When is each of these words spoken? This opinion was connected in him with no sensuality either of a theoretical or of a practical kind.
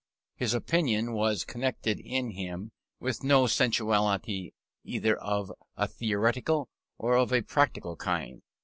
This 0.39 0.55
opinion 0.55 1.13
was 1.13 1.43
connected 1.45 1.99
in 1.99 2.31
him 2.31 2.71
with 2.99 3.23
no 3.23 3.45
sensuality 3.45 4.49
either 4.83 5.15
of 5.15 5.51
a 5.77 5.87
theoretical 5.87 6.69
or 6.97 7.15
of 7.17 7.31
a 7.31 7.43
practical 7.43 7.95
kind. 7.95 8.41